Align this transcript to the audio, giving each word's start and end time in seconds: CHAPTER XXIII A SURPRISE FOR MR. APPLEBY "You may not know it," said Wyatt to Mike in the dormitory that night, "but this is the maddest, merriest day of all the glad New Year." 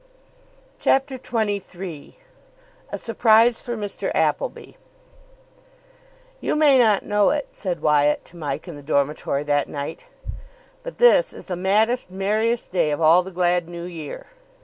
CHAPTER 0.79 1.17
XXIII 1.17 2.17
A 2.91 2.97
SURPRISE 2.97 3.61
FOR 3.61 3.77
MR. 3.77 4.11
APPLEBY 4.15 4.75
"You 6.39 6.55
may 6.55 6.79
not 6.79 7.05
know 7.05 7.29
it," 7.29 7.49
said 7.51 7.83
Wyatt 7.83 8.25
to 8.25 8.35
Mike 8.35 8.67
in 8.67 8.75
the 8.75 8.81
dormitory 8.81 9.43
that 9.43 9.69
night, 9.69 10.05
"but 10.81 10.97
this 10.97 11.33
is 11.33 11.45
the 11.45 11.55
maddest, 11.55 12.09
merriest 12.09 12.71
day 12.71 12.89
of 12.89 12.99
all 12.99 13.21
the 13.21 13.29
glad 13.29 13.69
New 13.69 13.83
Year." 13.85 14.25